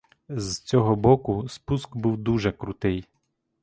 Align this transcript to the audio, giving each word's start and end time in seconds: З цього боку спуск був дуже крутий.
З 0.29 0.59
цього 0.59 0.95
боку 0.95 1.47
спуск 1.49 1.95
був 1.97 2.17
дуже 2.17 2.51
крутий. 2.51 3.07